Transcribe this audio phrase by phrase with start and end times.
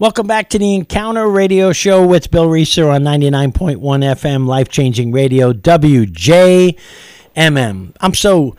[0.00, 5.12] Welcome back to the Encounter Radio Show with Bill Reeser on 99.1 FM, life changing
[5.12, 6.76] radio, WJMM.
[8.00, 8.56] I'm so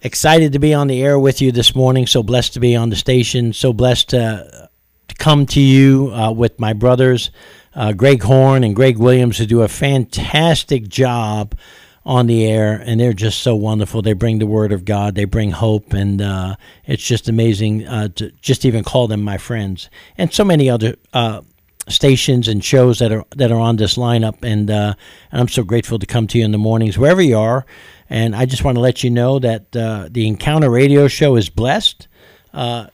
[0.00, 2.06] excited to be on the air with you this morning.
[2.06, 3.52] So blessed to be on the station.
[3.52, 4.70] So blessed to,
[5.08, 7.32] to come to you uh, with my brothers,
[7.74, 11.54] uh, Greg Horn and Greg Williams, who do a fantastic job
[12.04, 14.02] on the air, and they're just so wonderful.
[14.02, 16.56] They bring the word of God, they bring hope, and uh,
[16.86, 19.90] it's just amazing uh, to just even call them my friends.
[20.16, 21.42] And so many other uh,
[21.88, 24.94] stations and shows that are that are on this lineup, and, uh,
[25.32, 27.66] and I'm so grateful to come to you in the mornings wherever you are.
[28.10, 31.50] And I just want to let you know that uh, the Encounter Radio Show is
[31.50, 32.08] blessed.
[32.54, 32.86] Uh,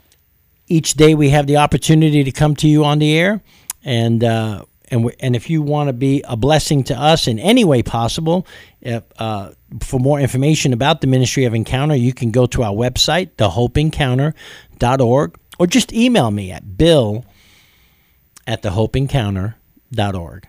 [0.67, 3.43] each day we have the opportunity to come to you on the air,
[3.85, 4.25] and
[4.91, 8.47] and, and if you want to be a blessing to us in any way possible,
[8.81, 12.73] if, uh, for more information about the Ministry of Encounter, you can go to our
[12.73, 17.25] website, thehopeencounter.org, or just email me at bill
[18.47, 20.49] at thehopeencounter.org.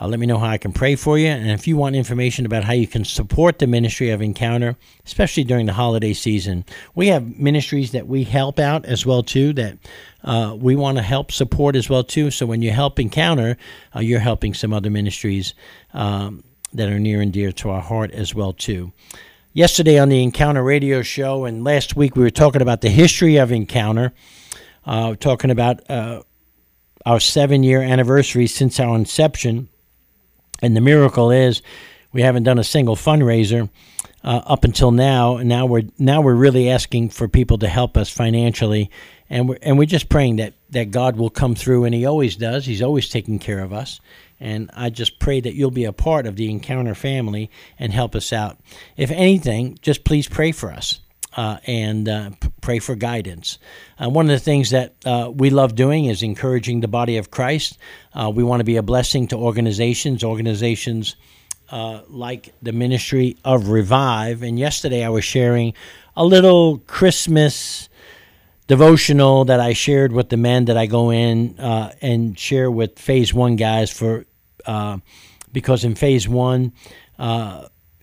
[0.00, 1.26] Uh, let me know how I can pray for you.
[1.26, 5.44] And if you want information about how you can support the ministry of Encounter, especially
[5.44, 9.76] during the holiday season, we have ministries that we help out as well too that
[10.24, 12.30] uh, we want to help support as well too.
[12.30, 13.58] So when you help Encounter,
[13.94, 15.52] uh, you're helping some other ministries
[15.92, 18.92] um, that are near and dear to our heart as well too.
[19.52, 23.36] Yesterday on the Encounter Radio Show, and last week we were talking about the history
[23.36, 24.14] of Encounter,
[24.86, 26.22] uh, talking about uh,
[27.04, 29.68] our seven year anniversary since our inception
[30.62, 31.62] and the miracle is,
[32.12, 33.68] we haven't done a single fundraiser
[34.24, 35.36] uh, up until now.
[35.36, 38.90] And now we're now we're really asking for people to help us financially,
[39.28, 42.36] and we're and we're just praying that that God will come through, and He always
[42.36, 42.66] does.
[42.66, 44.00] He's always taking care of us.
[44.42, 48.14] And I just pray that you'll be a part of the Encounter family and help
[48.14, 48.58] us out.
[48.96, 51.00] If anything, just please pray for us
[51.36, 53.58] uh, and uh, p- pray for guidance.
[53.98, 57.30] Uh, one of the things that uh, we love doing is encouraging the body of
[57.30, 57.78] Christ.
[58.12, 61.16] Uh, we want to be a blessing to organizations, organizations
[61.70, 64.42] uh, like the Ministry of Revive.
[64.42, 65.74] And yesterday I was sharing
[66.16, 67.88] a little Christmas
[68.66, 73.34] devotional that I shared with the men that I go in and share with Phase
[73.34, 74.26] One guys for
[75.52, 76.72] because in Phase One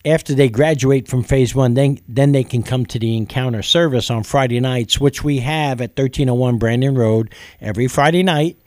[0.05, 4.09] after they graduate from phase one, then then they can come to the encounter service
[4.09, 8.57] on Friday nights, which we have at 1301 Brandon Road every Friday night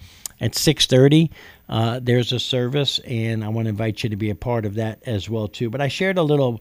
[0.41, 1.31] at 6:30.
[1.69, 4.75] Uh, there's a service, and I want to invite you to be a part of
[4.75, 5.71] that as well too.
[5.71, 6.61] But I shared a little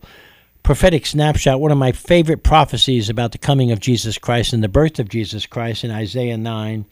[0.61, 4.67] prophetic snapshot, one of my favorite prophecies about the coming of Jesus Christ and the
[4.67, 6.85] birth of Jesus Christ in Isaiah 9.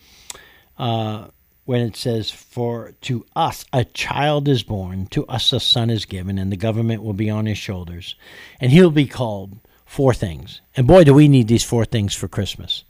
[0.80, 1.28] Uh,
[1.68, 6.06] when it says, For to us a child is born, to us a son is
[6.06, 8.16] given, and the government will be on his shoulders.
[8.62, 10.62] And he'll be called four things.
[10.78, 12.86] And boy, do we need these four things for Christmas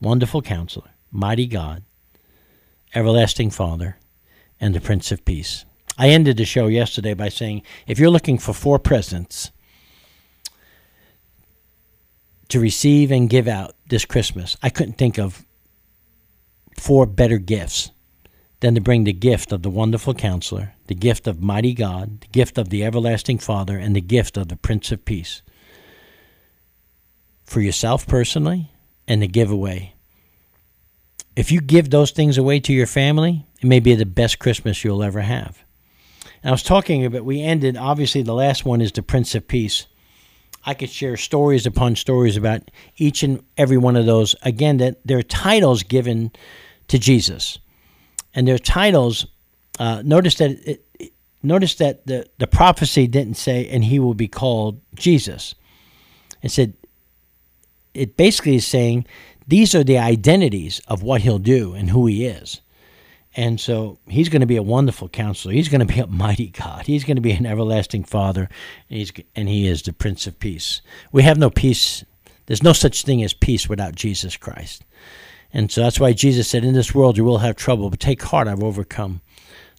[0.00, 1.82] Wonderful Counselor, Mighty God,
[2.94, 3.98] Everlasting Father,
[4.60, 5.64] and the Prince of Peace.
[5.98, 9.50] I ended the show yesterday by saying, if you're looking for four presents
[12.50, 15.44] to receive and give out this Christmas, I couldn't think of
[16.76, 17.90] four better gifts
[18.62, 22.28] than to bring the gift of the wonderful counselor, the gift of mighty God, the
[22.28, 25.42] gift of the everlasting Father, and the gift of the Prince of Peace.
[27.44, 28.70] For yourself personally
[29.08, 29.94] and the giveaway.
[31.34, 34.84] If you give those things away to your family, it may be the best Christmas
[34.84, 35.58] you'll ever have.
[36.44, 39.48] And I was talking about, we ended, obviously, the last one is the Prince of
[39.48, 39.86] Peace.
[40.64, 44.36] I could share stories upon stories about each and every one of those.
[44.42, 46.30] Again, that they're titles given
[46.86, 47.58] to Jesus
[48.34, 49.26] and their titles.
[49.78, 51.12] Uh, notice that it,
[51.42, 55.54] notice that the the prophecy didn't say, "and he will be called Jesus."
[56.42, 56.74] It said
[57.94, 59.06] it basically is saying
[59.46, 62.60] these are the identities of what he'll do and who he is.
[63.34, 65.54] And so he's going to be a wonderful counselor.
[65.54, 66.86] He's going to be a mighty God.
[66.86, 68.48] He's going to be an everlasting Father,
[68.90, 70.82] and, he's, and he is the Prince of Peace.
[71.12, 72.04] We have no peace.
[72.46, 74.84] There's no such thing as peace without Jesus Christ.
[75.52, 78.22] And so that's why Jesus said, In this world you will have trouble, but take
[78.22, 79.20] heart, I've overcome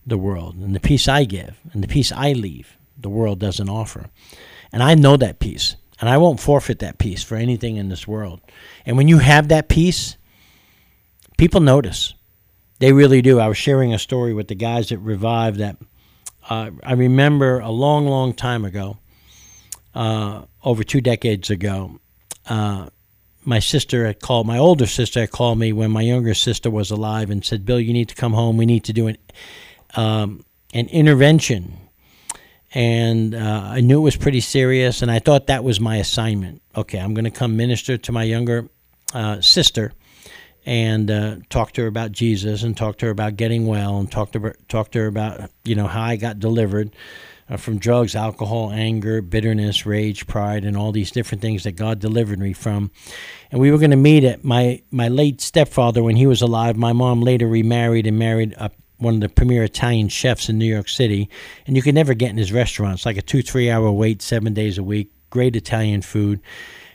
[0.06, 0.56] the world.
[0.56, 4.10] And the peace I give and the peace I leave, the world doesn't offer.
[4.72, 5.76] And I know that peace.
[6.00, 8.42] And I won't forfeit that peace for anything in this world.
[8.86, 10.18] And when you have that peace,
[11.38, 12.14] people notice.
[12.80, 13.40] They really do.
[13.40, 15.78] I was sharing a story with the guys at Revive that
[16.50, 18.98] uh, I remember a long, long time ago,
[19.96, 22.00] uh, over two decades ago.
[22.46, 22.90] Uh,
[23.46, 26.92] my sister had called, my older sister had called me when my younger sister was
[26.92, 28.58] alive and said, Bill, you need to come home.
[28.58, 29.18] We need to do an,
[29.96, 31.78] um, an intervention.
[32.74, 36.62] And uh, I knew it was pretty serious, and I thought that was my assignment.
[36.76, 38.68] Okay, I'm going to come minister to my younger
[39.14, 39.94] uh, sister
[40.66, 44.12] and uh, talked to her about Jesus and talked to her about getting well and
[44.12, 46.96] talked to her, talked to her about you know how I got delivered
[47.50, 52.00] uh, from drugs, alcohol, anger, bitterness, rage, pride, and all these different things that God
[52.00, 52.92] delivered me from.
[53.52, 56.76] And we were going to meet at my my late stepfather when he was alive.
[56.76, 60.66] My mom later remarried and married a, one of the premier Italian chefs in New
[60.66, 61.30] York City,
[61.68, 62.96] and you could never get in his restaurant.
[62.96, 65.12] It's like a two three hour wait, seven days a week.
[65.30, 66.42] Great Italian food.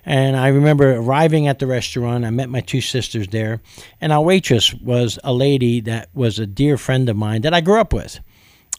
[0.05, 2.25] And I remember arriving at the restaurant.
[2.25, 3.61] I met my two sisters there,
[4.00, 7.61] and our waitress was a lady that was a dear friend of mine that I
[7.61, 8.21] grew up with.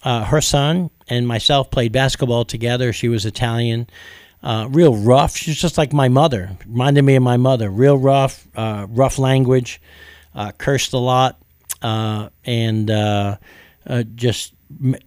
[0.03, 2.93] Uh, her son and myself played basketball together.
[2.93, 3.87] She was Italian,
[4.41, 5.35] uh, real rough.
[5.35, 7.69] She's just like my mother, reminded me of my mother.
[7.69, 9.81] Real rough, uh, rough language,
[10.33, 11.41] uh, cursed a lot,
[11.81, 13.37] uh, and uh,
[14.15, 14.53] just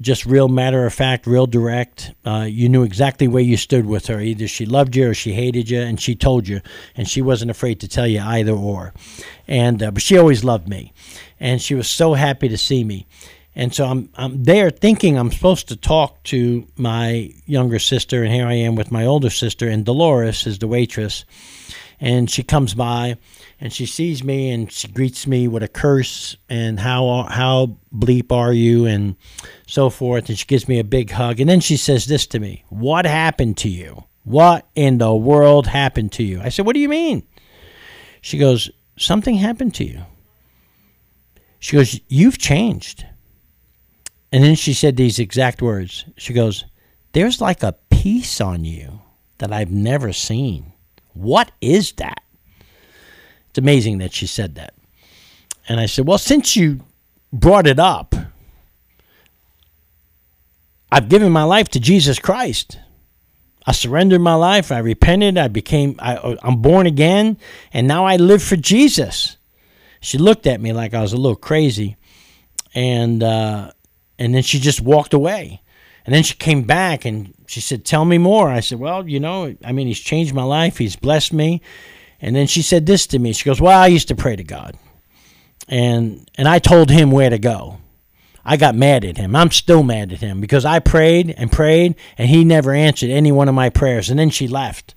[0.00, 2.12] just real matter of fact, real direct.
[2.26, 4.20] You knew exactly where you stood with her.
[4.20, 6.60] Either she loved you or she hated you, and she told you,
[6.96, 8.92] and she wasn't afraid to tell you either or.
[9.46, 10.92] And but she always loved me,
[11.40, 13.06] and she was so happy to see me.
[13.54, 18.32] And so I'm I'm there thinking I'm supposed to talk to my younger sister, and
[18.32, 21.24] here I am with my older sister, and Dolores is the waitress,
[22.00, 23.16] and she comes by
[23.62, 28.32] and she sees me and she greets me with a curse and how how bleep
[28.32, 29.14] are you and
[29.68, 31.38] so forth and she gives me a big hug.
[31.38, 34.02] And then she says this to me what happened to you?
[34.24, 36.40] What in the world happened to you?
[36.42, 37.22] I said what do you mean?
[38.20, 38.68] She goes
[38.98, 40.02] something happened to you.
[41.60, 43.06] She goes you've changed
[44.32, 46.64] and then she said these exact words she goes
[47.12, 49.00] there's like a peace on you
[49.38, 50.72] that i've never seen
[51.14, 52.22] what is that
[53.52, 54.72] it's amazing that she said that.
[55.68, 56.80] And I said, Well, since you
[57.34, 58.14] brought it up,
[60.90, 62.78] I've given my life to Jesus Christ.
[63.66, 64.72] I surrendered my life.
[64.72, 65.36] I repented.
[65.36, 67.36] I became, I, I'm born again.
[67.74, 69.36] And now I live for Jesus.
[70.00, 71.96] She looked at me like I was a little crazy.
[72.74, 73.72] And, uh,
[74.22, 75.60] and then she just walked away.
[76.04, 78.48] And then she came back and she said, Tell me more.
[78.48, 80.78] I said, Well, you know, I mean, he's changed my life.
[80.78, 81.60] He's blessed me.
[82.22, 83.32] And then she said this to me.
[83.32, 84.78] She goes, "Well, I used to pray to God."
[85.68, 87.78] And and I told him where to go.
[88.44, 89.36] I got mad at him.
[89.36, 93.30] I'm still mad at him because I prayed and prayed and he never answered any
[93.30, 94.08] one of my prayers.
[94.10, 94.94] And then she left.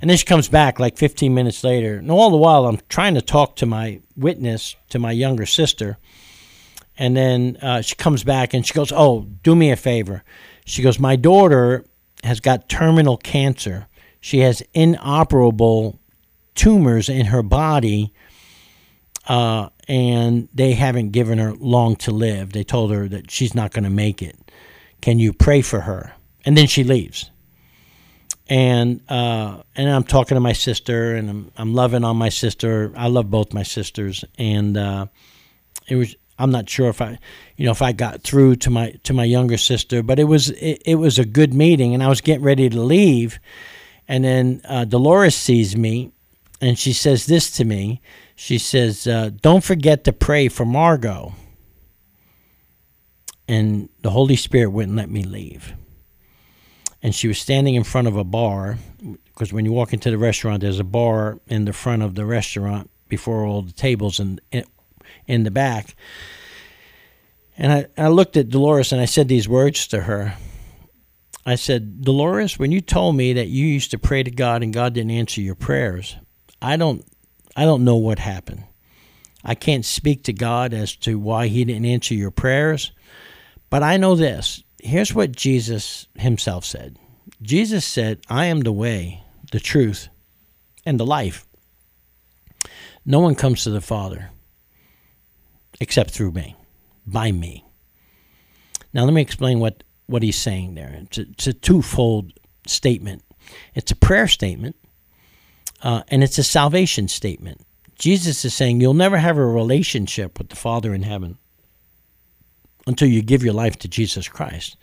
[0.00, 1.96] And then she comes back like 15 minutes later.
[1.96, 5.98] And all the while, I'm trying to talk to my witness, to my younger sister.
[7.00, 10.22] And then uh, she comes back and she goes, Oh, do me a favor.
[10.66, 11.84] She goes, My daughter
[12.22, 13.88] has got terminal cancer
[14.20, 15.98] she has inoperable
[16.54, 18.12] tumors in her body,
[19.26, 22.52] uh, and they haven't given her long to live.
[22.52, 24.36] They told her that she's not going to make it.
[25.00, 26.12] Can you pray for her?
[26.44, 27.30] And then she leaves.
[28.48, 32.92] And uh, and I'm talking to my sister, and I'm I'm loving on my sister.
[32.96, 35.06] I love both my sisters, and uh,
[35.86, 37.18] it was I'm not sure if I,
[37.56, 40.50] you know, if I got through to my to my younger sister, but it was
[40.50, 43.38] it, it was a good meeting, and I was getting ready to leave,
[44.08, 46.12] and then uh, Dolores sees me
[46.60, 48.00] and she says this to me.
[48.36, 51.32] She says, uh, Don't forget to pray for Margot.
[53.48, 55.72] And the Holy Spirit wouldn't let me leave.
[57.02, 58.78] And she was standing in front of a bar,
[59.24, 62.26] because when you walk into the restaurant, there's a bar in the front of the
[62.26, 64.64] restaurant before all the tables and, in,
[65.26, 65.94] in the back.
[67.56, 70.34] And I, I looked at Dolores and I said these words to her.
[71.44, 74.72] I said, Dolores, when you told me that you used to pray to God and
[74.72, 76.16] God didn't answer your prayers,
[76.62, 77.04] I don't
[77.56, 78.64] I don't know what happened.
[79.44, 82.92] I can't speak to God as to why he didn't answer your prayers,
[83.68, 84.62] but I know this.
[84.78, 86.96] Here's what Jesus himself said.
[87.42, 90.08] Jesus said, "I am the way, the truth,
[90.86, 91.46] and the life.
[93.04, 94.30] No one comes to the Father
[95.80, 96.54] except through me,
[97.06, 97.64] by me."
[98.92, 101.00] Now let me explain what what he's saying there.
[101.02, 102.32] It's a, it's a twofold
[102.66, 103.22] statement.
[103.74, 104.76] It's a prayer statement,
[105.82, 107.60] uh, and it's a salvation statement.
[107.98, 111.36] Jesus is saying you'll never have a relationship with the Father in heaven
[112.86, 114.76] until you give your life to Jesus Christ.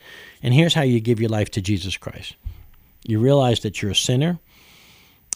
[0.44, 2.36] And here's how you give your life to Jesus Christ
[3.04, 4.40] you realize that you're a sinner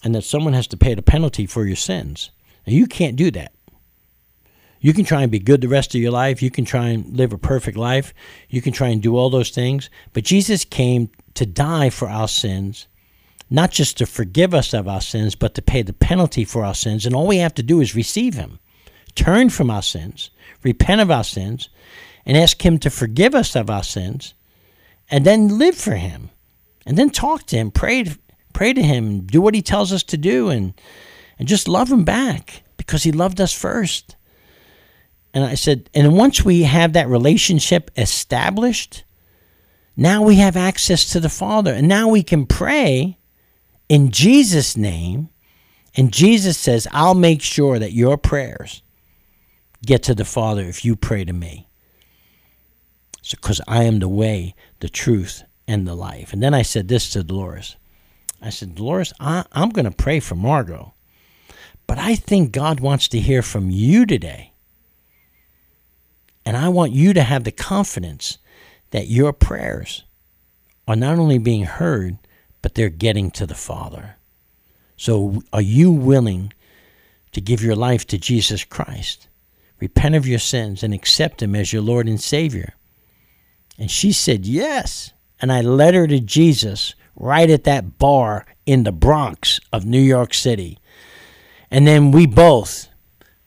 [0.04, 2.32] and that someone has to pay the penalty for your sins.
[2.66, 3.54] And you can't do that.
[4.82, 6.42] You can try and be good the rest of your life.
[6.42, 8.14] You can try and live a perfect life.
[8.50, 9.90] You can try and do all those things.
[10.12, 12.88] But Jesus came to die for our sins,
[13.50, 16.74] not just to forgive us of our sins, but to pay the penalty for our
[16.74, 17.06] sins.
[17.06, 18.60] And all we have to do is receive Him,
[19.14, 20.32] turn from our sins,
[20.64, 21.70] repent of our sins,
[22.26, 24.34] and ask Him to forgive us of our sins,
[25.12, 26.32] and then live for Him,
[26.88, 28.06] and then talk to Him, pray,
[28.54, 30.74] pray to Him, do what He tells us to do, and,
[31.38, 34.16] and just love Him back because he loved us first.
[35.34, 39.04] And I said, and once we have that relationship established,
[39.96, 41.74] now we have access to the Father.
[41.74, 43.18] And now we can pray
[43.88, 45.30] in Jesus' name.
[45.96, 48.82] And Jesus says, I'll make sure that your prayers
[49.86, 51.68] get to the Father if you pray to me.
[53.30, 56.34] Because I am the way, the truth, and the life.
[56.34, 57.78] And then I said this to Dolores.
[58.42, 60.94] I said, Dolores, I, I'm going to pray for Margot.
[61.88, 64.51] But I think God wants to hear from you today.
[66.62, 68.38] I want you to have the confidence
[68.92, 70.04] that your prayers
[70.88, 72.18] are not only being heard,
[72.62, 74.18] but they're getting to the Father.
[74.98, 76.54] So, are you willing
[77.32, 79.28] to give your life to Jesus Christ?
[79.80, 82.76] Repent of your sins and accept Him as your Lord and Savior.
[83.80, 85.12] And she said, Yes.
[85.42, 90.00] And I led her to Jesus right at that bar in the Bronx of New
[90.00, 90.78] York City.
[91.72, 92.90] And then we both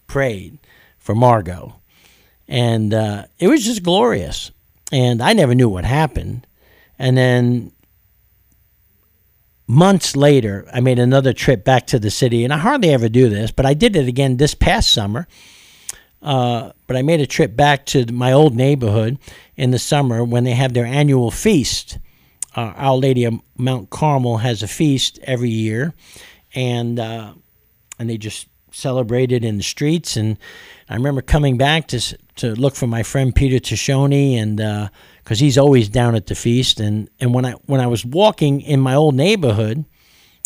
[0.09, 0.59] prayed
[0.99, 1.76] for Margot.
[2.49, 4.51] And uh, it was just glorious.
[4.93, 6.47] And I never knew what happened.
[6.99, 7.73] And then
[9.67, 12.45] months later, I made another trip back to the city.
[12.45, 15.27] And I hardly ever do this, but I did it again this past summer.
[16.23, 19.19] Uh, but I made a trip back to my old neighborhood
[19.57, 21.99] in the summer when they have their annual feast.
[22.57, 25.93] Uh, Our Lady of Mount Carmel has a feast every year,
[26.55, 27.35] and uh,
[27.99, 30.16] and they just celebrate it in the streets.
[30.16, 30.38] And
[30.88, 34.57] I remember coming back to to look for my friend Peter Tishoni, and
[35.23, 36.81] because uh, he's always down at the feast.
[36.81, 39.85] And, and when I when I was walking in my old neighborhood,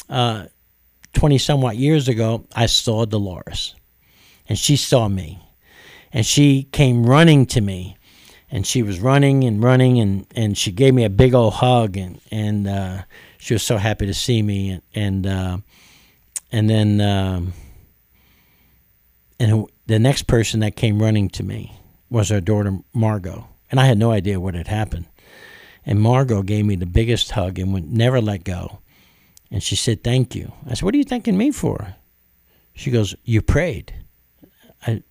[0.08, 0.47] uh,
[1.12, 3.75] twenty somewhat years ago, I saw Dolores,
[4.49, 5.40] and she saw me
[6.12, 7.97] and she came running to me
[8.50, 11.97] and she was running and running and, and she gave me a big old hug
[11.97, 13.02] and and uh,
[13.38, 15.58] she was so happy to see me and and, uh,
[16.50, 17.52] and then um,
[19.38, 21.78] and the next person that came running to me
[22.11, 23.47] was our daughter Margot.
[23.71, 25.07] And I had no idea what had happened.
[25.85, 28.80] And Margot gave me the biggest hug and would never let go.
[29.50, 30.52] And she said thank you.
[30.66, 31.95] I said what are you thanking me for?
[32.75, 33.95] She goes you prayed.
[34.87, 35.02] I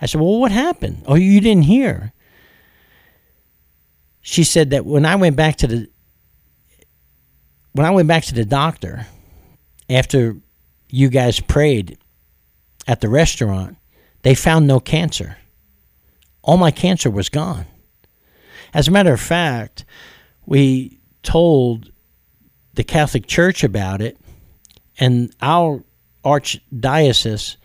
[0.00, 1.04] I said, Well, what happened?
[1.06, 2.12] Oh, you didn't hear.
[4.20, 5.88] She said that when I went back to the
[7.72, 9.06] when I went back to the doctor
[9.88, 10.36] after
[10.90, 11.98] you guys prayed
[12.86, 13.76] at the restaurant,
[14.22, 15.38] they found no cancer.
[16.42, 17.66] All my cancer was gone.
[18.72, 19.84] As a matter of fact,
[20.44, 21.90] we told
[22.74, 24.18] the Catholic Church about it,
[24.98, 25.82] and our
[26.24, 27.56] archdiocese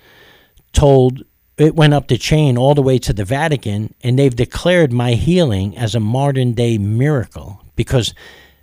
[0.74, 1.24] told
[1.58, 5.14] it went up the chain all the way to the Vatican, and they've declared my
[5.14, 8.14] healing as a modern day miracle because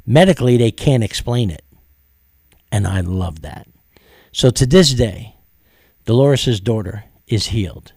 [0.07, 1.65] medically they can't explain it.
[2.73, 3.69] And I love that.
[4.33, 5.37] So to this day,
[6.09, 7.93] Dolores' daughter is healed.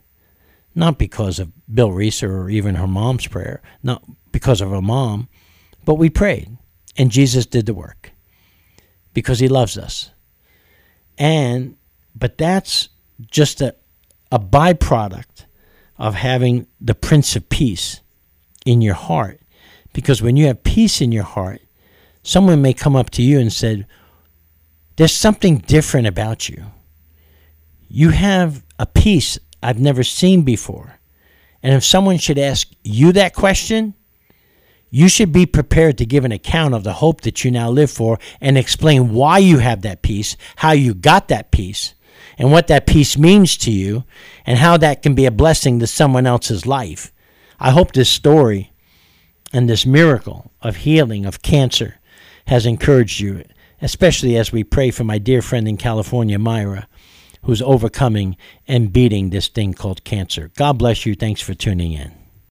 [0.76, 4.04] Not because of Bill Reeser or even her mom's prayer, not
[4.34, 5.30] because of her mom,
[5.86, 6.58] but we prayed,
[6.98, 8.12] and Jesus did the work
[9.14, 10.12] because he loves us.
[11.18, 11.78] And,
[12.14, 12.90] but that's
[13.28, 13.76] just a,
[14.30, 15.46] a byproduct
[15.98, 18.02] of having the Prince of Peace
[18.66, 19.40] in your heart.
[19.94, 21.62] Because when you have peace in your heart,
[22.24, 23.88] someone may come up to you and said,
[24.98, 26.66] There's something different about you.
[27.94, 31.02] You have a peace I've never seen before.
[31.62, 33.96] And if someone should ask you that question,
[34.90, 37.92] you should be prepared to give an account of the hope that you now live
[37.92, 41.94] for and explain why you have that peace, how you got that peace,
[42.38, 44.06] and what that peace means to you
[44.46, 47.12] and how that can be a blessing to someone else's life.
[47.60, 48.72] I hope this story
[49.52, 52.00] and this miracle of healing of cancer
[52.48, 53.44] has encouraged you,
[53.82, 56.88] especially as we pray for my dear friend in California, Myra,
[57.44, 60.52] who's overcoming and beating this thing called cancer.
[60.56, 61.16] God bless you.
[61.16, 62.21] Thanks for tuning in.